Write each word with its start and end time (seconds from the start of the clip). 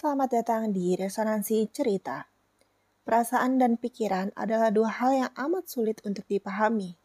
Selamat 0.00 0.32
datang 0.32 0.72
di 0.72 0.96
Resonansi 0.96 1.68
Cerita. 1.68 2.24
Perasaan 3.04 3.60
dan 3.60 3.76
pikiran 3.76 4.32
adalah 4.32 4.72
dua 4.72 4.88
hal 4.88 5.12
yang 5.12 5.32
amat 5.36 5.68
sulit 5.68 6.00
untuk 6.08 6.24
dipahami. 6.24 6.96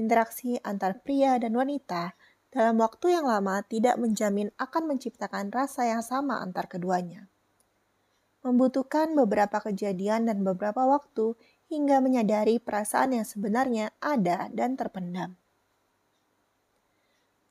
Interaksi 0.00 0.56
antar 0.64 1.04
pria 1.04 1.36
dan 1.36 1.52
wanita 1.52 2.16
dalam 2.48 2.80
waktu 2.80 3.12
yang 3.12 3.28
lama 3.28 3.60
tidak 3.60 4.00
menjamin 4.00 4.48
akan 4.56 4.88
menciptakan 4.88 5.52
rasa 5.52 5.84
yang 5.84 6.00
sama 6.00 6.40
antar 6.40 6.64
keduanya. 6.72 7.28
Membutuhkan 8.40 9.12
beberapa 9.12 9.60
kejadian 9.60 10.32
dan 10.32 10.40
beberapa 10.40 10.88
waktu 10.88 11.36
hingga 11.68 12.00
menyadari 12.00 12.56
perasaan 12.56 13.20
yang 13.20 13.28
sebenarnya 13.28 13.92
ada 14.00 14.48
dan 14.48 14.80
terpendam. 14.80 15.36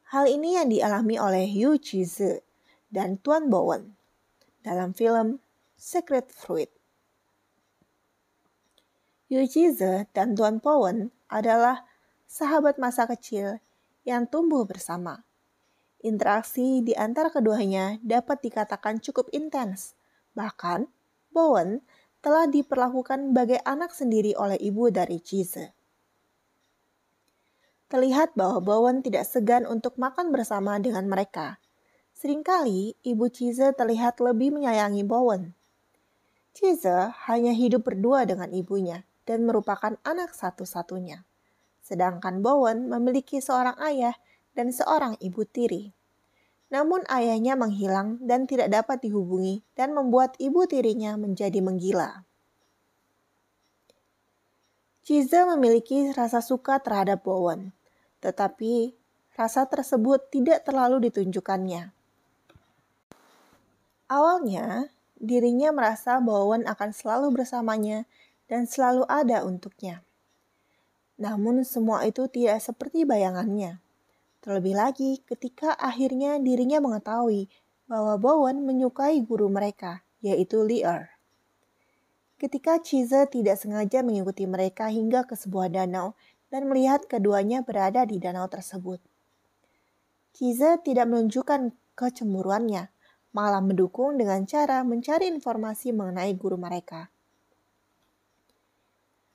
Hal 0.09 0.25
ini 0.25 0.57
yang 0.57 0.73
dialami 0.73 1.21
oleh 1.21 1.45
Yu 1.45 1.77
Chize 1.77 2.41
dan 2.89 3.21
Tuan 3.21 3.53
Bowen 3.53 3.96
dalam 4.67 4.91
film 4.91 5.39
Secret 5.79 6.27
Fruit. 6.35 6.67
Yu 9.31 9.47
Chize 9.47 10.11
dan 10.11 10.35
Tuan 10.35 10.59
Bowen 10.59 11.15
adalah 11.31 11.87
sahabat 12.27 12.75
masa 12.75 13.07
kecil 13.07 13.63
yang 14.03 14.27
tumbuh 14.27 14.67
bersama. 14.67 15.23
Interaksi 16.03 16.83
di 16.83 16.91
antara 16.95 17.31
keduanya 17.31 17.99
dapat 18.03 18.43
dikatakan 18.43 18.99
cukup 18.99 19.31
intens. 19.31 19.95
Bahkan, 20.35 20.87
Bowen 21.31 21.83
telah 22.19 22.47
diperlakukan 22.47 23.31
sebagai 23.31 23.59
anak 23.63 23.95
sendiri 23.95 24.35
oleh 24.35 24.59
ibu 24.59 24.91
dari 24.91 25.19
Chize. 25.23 25.71
Terlihat 27.87 28.35
bahwa 28.35 28.59
Bowen 28.59 28.99
tidak 28.99 29.23
segan 29.23 29.63
untuk 29.63 29.95
makan 29.95 30.35
bersama 30.35 30.75
dengan 30.79 31.07
mereka. 31.07 31.59
Seringkali, 32.17 32.97
ibu 33.05 33.29
Cize 33.29 33.77
terlihat 33.77 34.17
lebih 34.17 34.49
menyayangi 34.49 35.05
Bowen. 35.05 35.53
Cize 36.49 37.13
hanya 37.29 37.53
hidup 37.53 37.85
berdua 37.85 38.25
dengan 38.25 38.49
ibunya 38.49 39.05
dan 39.29 39.45
merupakan 39.45 39.93
anak 40.01 40.33
satu-satunya. 40.33 41.21
Sedangkan 41.85 42.41
Bowen 42.41 42.89
memiliki 42.89 43.37
seorang 43.37 43.77
ayah 43.85 44.17
dan 44.57 44.73
seorang 44.73 45.13
ibu 45.21 45.45
tiri. 45.45 45.93
Namun 46.73 47.05
ayahnya 47.05 47.53
menghilang 47.53 48.17
dan 48.25 48.49
tidak 48.49 48.73
dapat 48.73 49.05
dihubungi 49.05 49.61
dan 49.77 49.93
membuat 49.93 50.33
ibu 50.41 50.65
tirinya 50.65 51.21
menjadi 51.21 51.61
menggila. 51.61 52.25
Cize 55.05 55.45
memiliki 55.53 56.09
rasa 56.17 56.41
suka 56.41 56.81
terhadap 56.81 57.21
Bowen, 57.21 57.77
tetapi 58.25 58.97
rasa 59.37 59.69
tersebut 59.69 60.33
tidak 60.33 60.65
terlalu 60.65 61.13
ditunjukkannya. 61.13 61.96
Awalnya, 64.07 64.87
dirinya 65.19 65.75
merasa 65.75 66.23
Bowen 66.23 66.63
akan 66.63 66.95
selalu 66.95 67.35
bersamanya 67.35 68.07
dan 68.47 68.63
selalu 68.63 69.03
ada 69.11 69.43
untuknya. 69.43 69.99
Namun 71.19 71.67
semua 71.67 72.07
itu 72.07 72.29
tidak 72.31 72.63
seperti 72.63 73.03
bayangannya. 73.03 73.83
Terlebih 74.39 74.79
lagi 74.79 75.19
ketika 75.27 75.75
akhirnya 75.75 76.39
dirinya 76.39 76.79
mengetahui 76.79 77.51
bahwa 77.91 78.15
Bowen 78.15 78.63
menyukai 78.63 79.19
guru 79.27 79.51
mereka, 79.51 80.07
yaitu 80.23 80.63
Lear. 80.63 81.17
Ketika 82.37 82.77
Chize 82.77 83.27
tidak 83.27 83.57
sengaja 83.57 84.05
mengikuti 84.05 84.45
mereka 84.45 84.87
hingga 84.93 85.25
ke 85.25 85.33
sebuah 85.33 85.73
danau 85.73 86.13
dan 86.47 86.69
melihat 86.69 87.03
keduanya 87.09 87.65
berada 87.65 88.05
di 88.05 88.21
danau 88.21 88.45
tersebut. 88.47 89.01
Chize 90.37 90.77
tidak 90.85 91.09
menunjukkan 91.09 91.73
kecemburuannya, 91.97 92.93
malah 93.37 93.61
mendukung 93.61 94.17
dengan 94.17 94.41
cara 94.49 94.81
mencari 94.81 95.29
informasi 95.29 95.93
mengenai 95.93 96.33
guru 96.33 96.57
mereka. 96.57 97.13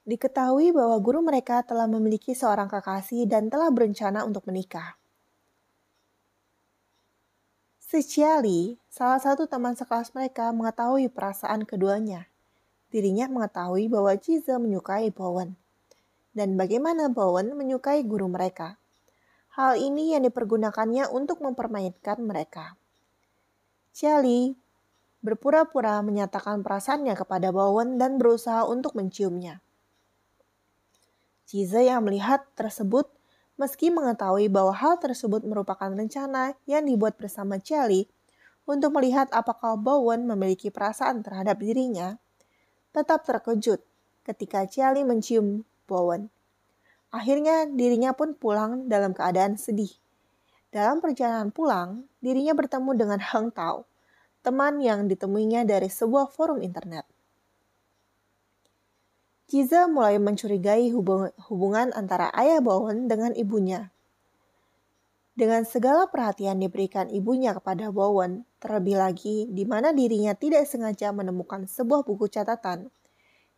Diketahui 0.02 0.74
bahwa 0.74 0.98
guru 0.98 1.22
mereka 1.22 1.62
telah 1.62 1.86
memiliki 1.86 2.34
seorang 2.34 2.66
kekasih 2.66 3.30
dan 3.30 3.46
telah 3.46 3.70
berencana 3.70 4.26
untuk 4.26 4.42
menikah. 4.50 4.98
Seciali, 7.78 8.82
salah 8.90 9.22
satu 9.22 9.46
teman 9.46 9.78
sekelas 9.78 10.10
mereka 10.18 10.50
mengetahui 10.50 11.06
perasaan 11.06 11.62
keduanya 11.62 12.26
dirinya 12.92 13.24
mengetahui 13.26 13.88
bahwa 13.88 14.12
Cize 14.20 14.52
menyukai 14.60 15.08
Bowen. 15.08 15.56
Dan 16.36 16.60
bagaimana 16.60 17.08
Bowen 17.08 17.56
menyukai 17.56 18.04
guru 18.04 18.28
mereka. 18.28 18.76
Hal 19.56 19.80
ini 19.80 20.12
yang 20.12 20.28
dipergunakannya 20.28 21.08
untuk 21.08 21.40
mempermainkan 21.40 22.20
mereka. 22.20 22.76
Charlie 23.92 24.56
berpura-pura 25.22 26.02
menyatakan 26.02 26.66
perasaannya 26.66 27.14
kepada 27.14 27.54
Bowen 27.54 27.96
dan 28.00 28.18
berusaha 28.18 28.66
untuk 28.66 28.98
menciumnya. 28.98 29.62
Cize 31.46 31.84
yang 31.84 32.02
melihat 32.02 32.48
tersebut 32.56 33.06
meski 33.60 33.92
mengetahui 33.92 34.48
bahwa 34.48 34.74
hal 34.74 34.98
tersebut 34.98 35.44
merupakan 35.44 35.92
rencana 35.92 36.58
yang 36.66 36.88
dibuat 36.88 37.20
bersama 37.20 37.60
Charlie 37.60 38.08
untuk 38.66 38.94
melihat 38.96 39.28
apakah 39.30 39.78
Bowen 39.78 40.26
memiliki 40.26 40.72
perasaan 40.72 41.22
terhadap 41.22 41.60
dirinya, 41.60 42.18
tetap 42.90 43.22
terkejut 43.28 43.84
ketika 44.26 44.66
Charlie 44.66 45.06
mencium 45.06 45.66
Bowen. 45.86 46.30
Akhirnya 47.12 47.68
dirinya 47.68 48.16
pun 48.16 48.32
pulang 48.32 48.88
dalam 48.88 49.12
keadaan 49.12 49.60
sedih. 49.60 49.92
Dalam 50.72 51.04
perjalanan 51.04 51.52
pulang, 51.52 52.08
dirinya 52.24 52.56
bertemu 52.56 52.96
dengan 52.96 53.20
Heng 53.20 53.52
Tao, 53.52 53.84
teman 54.40 54.80
yang 54.80 55.04
ditemuinya 55.04 55.68
dari 55.68 55.92
sebuah 55.92 56.32
forum 56.32 56.64
internet. 56.64 57.04
Jiza 59.52 59.84
mulai 59.84 60.16
mencurigai 60.16 60.88
hubungan 61.44 61.92
antara 61.92 62.32
ayah 62.32 62.64
Bowen 62.64 63.04
dengan 63.04 63.36
ibunya. 63.36 63.92
Dengan 65.36 65.68
segala 65.68 66.08
perhatian 66.08 66.56
diberikan 66.56 67.12
ibunya 67.12 67.52
kepada 67.52 67.92
Bowen, 67.92 68.48
terlebih 68.56 68.96
lagi 68.96 69.44
di 69.52 69.68
mana 69.68 69.92
dirinya 69.92 70.32
tidak 70.32 70.64
sengaja 70.64 71.12
menemukan 71.12 71.68
sebuah 71.68 72.00
buku 72.08 72.32
catatan 72.32 72.88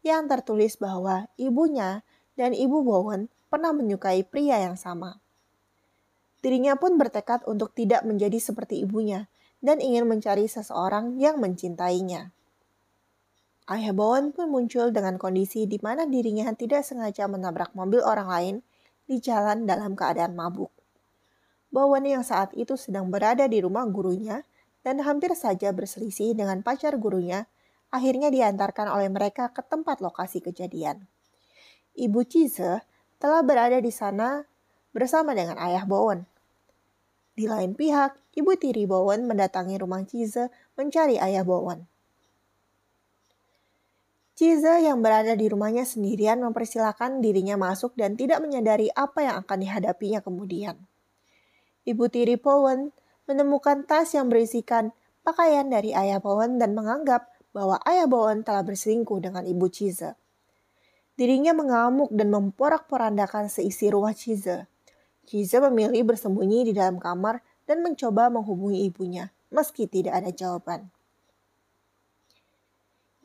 yang 0.03 0.27
tertulis 0.27 0.83
bahwa 0.83 1.31
ibunya 1.39 2.03
dan 2.35 2.59
ibu 2.59 2.83
Bowen 2.83 3.31
pernah 3.47 3.71
menyukai 3.71 4.27
pria 4.27 4.67
yang 4.67 4.75
sama. 4.75 5.24
Dirinya 6.45 6.77
pun 6.77 7.01
bertekad 7.01 7.49
untuk 7.49 7.73
tidak 7.73 8.05
menjadi 8.05 8.37
seperti 8.37 8.85
ibunya 8.85 9.33
dan 9.65 9.81
ingin 9.81 10.05
mencari 10.05 10.45
seseorang 10.45 11.17
yang 11.17 11.41
mencintainya. 11.41 12.37
Ayah 13.65 13.97
Bowen 13.97 14.37
pun 14.37 14.53
muncul 14.53 14.93
dengan 14.93 15.17
kondisi 15.17 15.65
di 15.65 15.81
mana 15.81 16.05
dirinya 16.05 16.53
tidak 16.53 16.85
sengaja 16.85 17.25
menabrak 17.25 17.73
mobil 17.73 18.05
orang 18.05 18.29
lain 18.29 18.57
di 19.09 19.25
jalan 19.25 19.65
dalam 19.65 19.97
keadaan 19.97 20.37
mabuk. 20.37 20.69
Bowen 21.73 22.05
yang 22.05 22.21
saat 22.21 22.53
itu 22.53 22.77
sedang 22.77 23.09
berada 23.09 23.49
di 23.49 23.65
rumah 23.65 23.89
gurunya 23.89 24.45
dan 24.85 25.01
hampir 25.01 25.33
saja 25.33 25.73
berselisih 25.73 26.37
dengan 26.37 26.61
pacar 26.61 27.01
gurunya, 27.01 27.49
akhirnya 27.89 28.29
diantarkan 28.29 28.93
oleh 28.93 29.09
mereka 29.09 29.49
ke 29.49 29.65
tempat 29.65 30.05
lokasi 30.05 30.45
kejadian. 30.45 31.09
Ibu 31.97 32.21
Cize 32.29 32.85
telah 33.17 33.41
berada 33.41 33.81
di 33.81 33.89
sana 33.89 34.45
bersama 34.93 35.33
dengan 35.33 35.57
ayah 35.57 35.89
Bowen. 35.89 36.34
Di 37.35 37.51
lain 37.51 37.75
pihak, 37.75 38.15
ibu 38.39 38.55
tiri 38.55 38.87
Bowen 38.87 39.27
mendatangi 39.27 39.75
rumah 39.75 40.07
Cize 40.07 40.55
mencari 40.79 41.19
ayah 41.19 41.43
Bowen. 41.43 41.83
Cize 44.35 44.83
yang 44.83 44.99
berada 45.03 45.39
di 45.39 45.47
rumahnya 45.47 45.87
sendirian 45.87 46.43
mempersilahkan 46.43 47.23
dirinya 47.23 47.55
masuk 47.55 47.95
dan 47.95 48.19
tidak 48.19 48.43
menyadari 48.43 48.91
apa 48.95 49.23
yang 49.23 49.37
akan 49.47 49.59
dihadapinya 49.63 50.23
kemudian. 50.23 50.75
Ibu 51.87 52.11
tiri 52.11 52.35
Bowen 52.39 52.91
menemukan 53.31 53.87
tas 53.87 54.15
yang 54.15 54.31
berisikan 54.31 54.91
pakaian 55.23 55.71
dari 55.71 55.95
ayah 55.95 56.19
Bowen 56.19 56.59
dan 56.59 56.75
menganggap 56.75 57.31
bahwa 57.55 57.79
ayah 57.87 58.11
Bowen 58.11 58.43
telah 58.43 58.67
berselingkuh 58.67 59.23
dengan 59.23 59.47
ibu 59.47 59.71
Cize. 59.71 60.19
Dirinya 61.15 61.55
mengamuk 61.55 62.11
dan 62.11 62.35
memporak-porandakan 62.35 63.47
seisi 63.47 63.87
rumah 63.87 64.19
Cize. 64.19 64.67
Cize 65.25 65.59
memilih 65.59 66.05
bersembunyi 66.05 66.69
di 66.69 66.73
dalam 66.77 67.01
kamar 67.01 67.41
dan 67.65 67.81
mencoba 67.81 68.29
menghubungi 68.29 68.85
ibunya, 68.85 69.33
meski 69.49 69.89
tidak 69.89 70.21
ada 70.21 70.31
jawaban. 70.31 70.93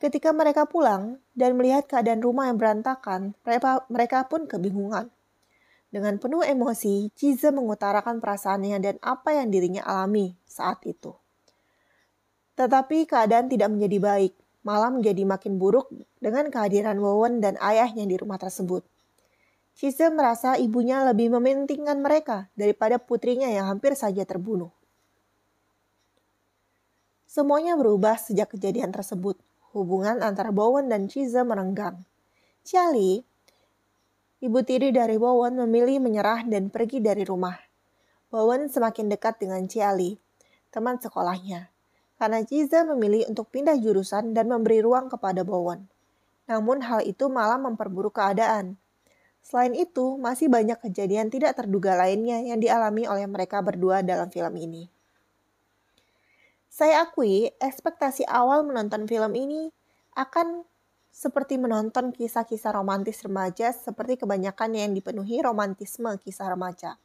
Ketika 0.00 0.32
mereka 0.32 0.64
pulang 0.64 1.20
dan 1.36 1.60
melihat 1.60 1.84
keadaan 1.84 2.24
rumah 2.24 2.48
yang 2.48 2.56
berantakan, 2.56 3.36
mereka, 3.92 4.24
pun 4.24 4.48
kebingungan. 4.48 5.12
Dengan 5.92 6.16
penuh 6.16 6.40
emosi, 6.40 7.12
Cize 7.12 7.52
mengutarakan 7.52 8.16
perasaannya 8.16 8.80
dan 8.80 8.96
apa 9.04 9.36
yang 9.36 9.52
dirinya 9.52 9.84
alami 9.84 10.32
saat 10.48 10.80
itu. 10.88 11.12
Tetapi 12.56 13.04
keadaan 13.04 13.52
tidak 13.52 13.68
menjadi 13.68 13.98
baik 14.00 14.32
malah 14.60 14.92
menjadi 14.92 15.24
makin 15.24 15.56
buruk 15.56 15.88
dengan 16.20 16.48
kehadiran 16.52 16.96
Wowen 17.00 17.40
dan 17.40 17.56
ayahnya 17.60 18.04
di 18.04 18.16
rumah 18.16 18.36
tersebut. 18.36 18.84
Cize 19.74 20.12
merasa 20.12 20.60
ibunya 20.60 21.02
lebih 21.06 21.32
mementingkan 21.32 21.98
mereka 22.02 22.50
daripada 22.52 23.00
putrinya 23.00 23.48
yang 23.48 23.70
hampir 23.70 23.96
saja 23.96 24.26
terbunuh. 24.26 24.70
Semuanya 27.30 27.78
berubah 27.78 28.18
sejak 28.18 28.58
kejadian 28.58 28.90
tersebut. 28.90 29.38
Hubungan 29.70 30.18
antara 30.18 30.50
Bowen 30.50 30.90
dan 30.90 31.06
Chize 31.06 31.46
merenggang. 31.46 32.02
Charlie, 32.66 33.22
ibu 34.42 34.58
tiri 34.66 34.90
dari 34.90 35.14
Bowen 35.14 35.54
memilih 35.54 36.02
menyerah 36.02 36.42
dan 36.42 36.74
pergi 36.74 36.98
dari 36.98 37.22
rumah. 37.22 37.54
Bowen 38.34 38.66
semakin 38.66 39.06
dekat 39.06 39.38
dengan 39.38 39.62
Charlie, 39.70 40.18
teman 40.74 40.98
sekolahnya, 40.98 41.70
karena 42.18 42.42
Chize 42.42 42.82
memilih 42.82 43.30
untuk 43.30 43.46
pindah 43.54 43.78
jurusan 43.78 44.34
dan 44.34 44.50
memberi 44.50 44.82
ruang 44.82 45.06
kepada 45.06 45.46
Bowen. 45.46 45.86
Namun 46.50 46.82
hal 46.82 47.06
itu 47.06 47.30
malah 47.30 47.62
memperburuk 47.62 48.18
keadaan. 48.18 48.74
Selain 49.40 49.72
itu, 49.72 50.20
masih 50.20 50.46
banyak 50.46 50.78
kejadian 50.78 51.32
tidak 51.32 51.56
terduga 51.58 51.96
lainnya 51.96 52.38
yang 52.44 52.60
dialami 52.60 53.08
oleh 53.08 53.26
mereka 53.26 53.64
berdua 53.64 54.04
dalam 54.04 54.28
film 54.28 54.54
ini. 54.60 54.86
Saya 56.70 57.02
akui, 57.02 57.50
ekspektasi 57.58 58.24
awal 58.30 58.62
menonton 58.62 59.04
film 59.10 59.34
ini 59.34 59.74
akan 60.14 60.62
seperti 61.10 61.58
menonton 61.58 62.14
kisah-kisah 62.14 62.70
romantis 62.70 63.20
remaja 63.26 63.74
seperti 63.74 64.22
kebanyakan 64.22 64.78
yang 64.78 64.94
dipenuhi 64.94 65.42
romantisme 65.42 66.14
kisah 66.22 66.54
remaja. 66.54 66.96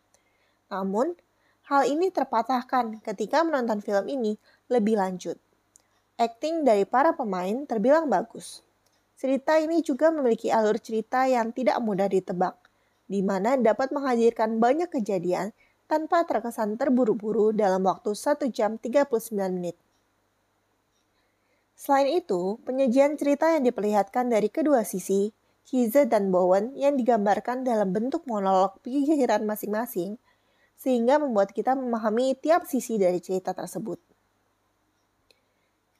Namun, 0.69 1.17
hal 1.65 1.89
ini 1.89 2.13
terpatahkan 2.13 3.01
ketika 3.01 3.41
menonton 3.41 3.81
film 3.81 4.05
ini 4.05 4.37
lebih 4.69 5.01
lanjut. 5.01 5.41
Akting 6.15 6.63
dari 6.63 6.85
para 6.85 7.11
pemain 7.11 7.65
terbilang 7.67 8.07
bagus. 8.07 8.64
Cerita 9.15 9.55
ini 9.63 9.79
juga 9.79 10.11
memiliki 10.11 10.51
alur 10.51 10.75
cerita 10.75 11.23
yang 11.23 11.55
tidak 11.55 11.79
mudah 11.79 12.11
ditebak, 12.11 12.59
di 13.07 13.23
mana 13.23 13.55
dapat 13.55 13.95
menghadirkan 13.95 14.59
banyak 14.59 14.91
kejadian 14.91 15.55
tanpa 15.87 16.27
terkesan 16.27 16.75
terburu-buru 16.75 17.55
dalam 17.55 17.87
waktu 17.87 18.11
1 18.11 18.51
jam 18.51 18.75
39 18.75 19.55
menit. 19.55 19.79
Selain 21.79 22.11
itu, 22.11 22.59
penyajian 22.67 23.15
cerita 23.19 23.51
yang 23.55 23.63
diperlihatkan 23.67 24.31
dari 24.31 24.51
kedua 24.51 24.83
sisi, 24.83 25.31
Kize 25.63 26.07
dan 26.07 26.31
Bowen 26.31 26.75
yang 26.75 26.99
digambarkan 26.99 27.63
dalam 27.63 27.95
bentuk 27.95 28.23
monolog 28.27 28.79
pikiran 28.83 29.43
masing-masing, 29.47 30.19
sehingga 30.75 31.23
membuat 31.23 31.55
kita 31.55 31.71
memahami 31.73 32.35
tiap 32.35 32.67
sisi 32.67 32.99
dari 32.99 33.23
cerita 33.23 33.55
tersebut. 33.55 34.14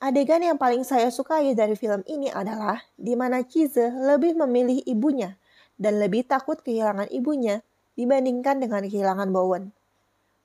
Adegan 0.05 0.45
yang 0.45 0.61
paling 0.61 0.85
saya 0.85 1.09
sukai 1.09 1.57
dari 1.57 1.73
film 1.73 2.05
ini 2.05 2.29
adalah 2.29 2.77
di 2.93 3.17
mana 3.17 3.41
Kize 3.41 3.89
lebih 3.89 4.37
memilih 4.37 4.85
ibunya 4.85 5.33
dan 5.81 5.97
lebih 5.97 6.29
takut 6.29 6.61
kehilangan 6.61 7.09
ibunya 7.09 7.65
dibandingkan 7.97 8.61
dengan 8.61 8.85
kehilangan 8.85 9.33
Bowen. 9.33 9.73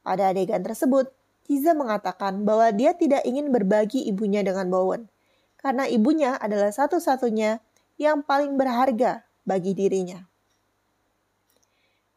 Pada 0.01 0.33
adegan 0.33 0.65
tersebut, 0.65 1.13
Kiza 1.45 1.77
mengatakan 1.77 2.41
bahwa 2.49 2.73
dia 2.73 2.97
tidak 2.97 3.21
ingin 3.29 3.53
berbagi 3.53 4.01
ibunya 4.09 4.41
dengan 4.41 4.73
Bowen, 4.73 5.13
karena 5.61 5.85
ibunya 5.85 6.41
adalah 6.41 6.73
satu-satunya 6.73 7.61
yang 8.01 8.25
paling 8.25 8.57
berharga 8.57 9.29
bagi 9.45 9.77
dirinya. 9.77 10.25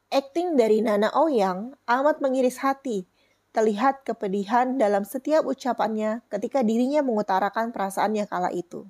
Akting 0.07 0.55
dari 0.55 0.79
Nana 0.79 1.11
Ouyang 1.11 1.75
amat 1.91 2.23
mengiris 2.23 2.63
hati, 2.63 3.03
terlihat 3.53 4.01
kepedihan 4.01 4.81
dalam 4.81 5.05
setiap 5.05 5.45
ucapannya 5.45 6.25
ketika 6.27 6.65
dirinya 6.65 7.05
mengutarakan 7.05 7.69
perasaannya 7.69 8.25
kala 8.25 8.49
itu. 8.49 8.89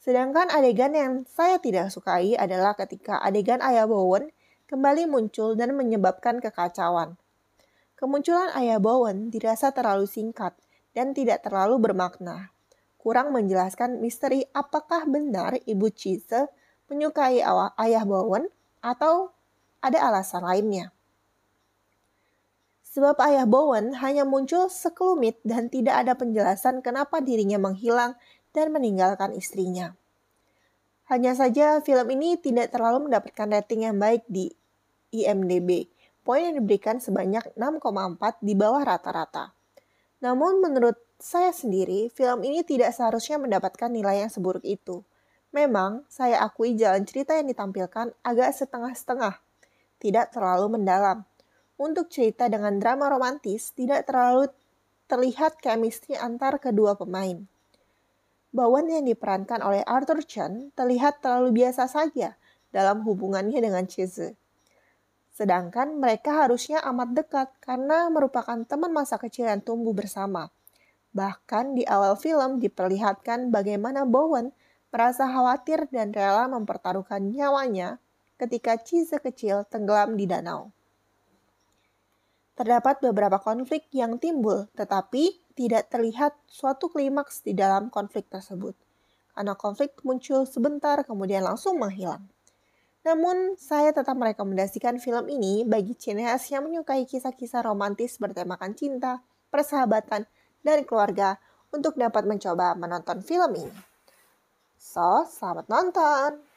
Sedangkan 0.00 0.52
adegan 0.52 0.92
yang 0.92 1.12
saya 1.24 1.56
tidak 1.60 1.88
sukai 1.88 2.36
adalah 2.36 2.76
ketika 2.76 3.20
adegan 3.24 3.64
ayah 3.64 3.88
Bowen 3.88 4.32
kembali 4.68 5.08
muncul 5.08 5.56
dan 5.56 5.72
menyebabkan 5.76 6.44
kekacauan. 6.44 7.16
Kemunculan 7.96 8.52
ayah 8.56 8.80
Bowen 8.80 9.28
dirasa 9.28 9.72
terlalu 9.72 10.08
singkat 10.08 10.56
dan 10.92 11.12
tidak 11.12 11.44
terlalu 11.44 11.80
bermakna. 11.80 12.52
Kurang 13.00 13.32
menjelaskan 13.32 14.00
misteri 14.00 14.44
apakah 14.52 15.08
benar 15.08 15.56
ibu 15.64 15.88
Chise 15.88 16.52
menyukai 16.92 17.40
ayah 17.80 18.04
Bowen 18.04 18.48
atau 18.84 19.32
ada 19.80 20.00
alasan 20.00 20.44
lainnya. 20.44 20.92
Sebab 22.90 23.22
ayah 23.22 23.46
Bowen 23.46 23.94
hanya 24.02 24.26
muncul 24.26 24.66
sekelumit 24.66 25.38
dan 25.46 25.70
tidak 25.70 26.02
ada 26.02 26.18
penjelasan 26.18 26.82
kenapa 26.82 27.22
dirinya 27.22 27.62
menghilang 27.62 28.18
dan 28.50 28.74
meninggalkan 28.74 29.30
istrinya. 29.32 29.94
Hanya 31.06 31.38
saja 31.38 31.78
film 31.82 32.06
ini 32.10 32.38
tidak 32.38 32.74
terlalu 32.74 33.10
mendapatkan 33.10 33.46
rating 33.50 33.86
yang 33.86 33.98
baik 33.98 34.26
di 34.26 34.50
IMDb 35.10 35.90
poin 36.30 36.46
yang 36.46 36.62
diberikan 36.62 37.00
sebanyak 37.00 37.42
6,4 37.56 38.44
di 38.44 38.54
bawah 38.54 38.82
rata-rata. 38.84 39.50
Namun 40.20 40.60
menurut 40.60 40.96
saya 41.18 41.52
sendiri, 41.52 42.12
film 42.12 42.44
ini 42.44 42.64
tidak 42.64 42.92
seharusnya 42.96 43.40
mendapatkan 43.40 43.90
nilai 43.90 44.24
yang 44.24 44.30
seburuk 44.32 44.64
itu. 44.64 45.04
Memang, 45.50 46.06
saya 46.06 46.38
akui 46.46 46.78
jalan 46.78 47.02
cerita 47.02 47.34
yang 47.34 47.50
ditampilkan 47.50 48.14
agak 48.22 48.54
setengah-setengah, 48.54 49.42
tidak 49.98 50.30
terlalu 50.30 50.78
mendalam. 50.78 51.26
Untuk 51.80 52.12
cerita 52.12 52.44
dengan 52.52 52.76
drama 52.76 53.08
romantis, 53.08 53.72
tidak 53.72 54.04
terlalu 54.04 54.52
terlihat 55.08 55.64
chemistry 55.64 56.12
antar 56.12 56.60
kedua 56.60 56.92
pemain. 56.92 57.48
Bowen 58.52 58.92
yang 58.92 59.08
diperankan 59.08 59.64
oleh 59.64 59.80
Arthur 59.88 60.20
Chen 60.20 60.76
terlihat 60.76 61.24
terlalu 61.24 61.64
biasa 61.64 61.88
saja 61.88 62.36
dalam 62.68 63.00
hubungannya 63.08 63.64
dengan 63.64 63.88
Cheze. 63.88 64.36
Sedangkan 65.32 65.96
mereka 65.96 66.44
harusnya 66.44 66.84
amat 66.84 67.16
dekat 67.16 67.48
karena 67.64 68.12
merupakan 68.12 68.60
teman 68.68 68.92
masa 68.92 69.16
kecil 69.16 69.48
yang 69.48 69.64
tumbuh 69.64 69.96
bersama. 69.96 70.52
Bahkan 71.16 71.80
di 71.80 71.88
awal 71.88 72.20
film 72.20 72.60
diperlihatkan 72.60 73.48
bagaimana 73.48 74.04
Bowen 74.04 74.52
merasa 74.92 75.24
khawatir 75.24 75.88
dan 75.88 76.12
rela 76.12 76.44
mempertaruhkan 76.44 77.32
nyawanya 77.32 77.96
ketika 78.36 78.76
Cize 78.76 79.16
kecil 79.16 79.64
tenggelam 79.64 80.20
di 80.20 80.28
danau. 80.28 80.74
Terdapat 82.58 83.00
beberapa 83.00 83.40
konflik 83.40 83.88
yang 83.94 84.20
timbul, 84.20 84.68
tetapi 84.76 85.40
tidak 85.56 85.88
terlihat 85.88 86.36
suatu 86.48 86.90
klimaks 86.92 87.44
di 87.44 87.56
dalam 87.56 87.88
konflik 87.88 88.28
tersebut. 88.28 88.76
Karena 89.32 89.56
konflik 89.56 89.96
muncul 90.04 90.44
sebentar 90.44 91.00
kemudian 91.06 91.46
langsung 91.46 91.80
menghilang. 91.80 92.28
Namun, 93.00 93.56
saya 93.56 93.96
tetap 93.96 94.12
merekomendasikan 94.12 95.00
film 95.00 95.32
ini 95.32 95.64
bagi 95.64 95.96
cineas 95.96 96.44
yang 96.52 96.68
menyukai 96.68 97.08
kisah-kisah 97.08 97.64
romantis 97.64 98.20
bertemakan 98.20 98.76
cinta, 98.76 99.24
persahabatan, 99.48 100.28
dan 100.60 100.84
keluarga 100.84 101.40
untuk 101.72 101.96
dapat 101.96 102.28
mencoba 102.28 102.76
menonton 102.76 103.24
film 103.24 103.56
ini. 103.56 103.76
So, 104.76 105.24
selamat 105.24 105.72
nonton! 105.72 106.49